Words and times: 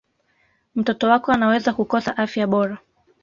mtoto 0.75 1.07
wako 1.07 1.31
anaweza 1.31 1.73
kukosa 1.73 2.17
afya 2.17 2.47
bora 2.47 2.77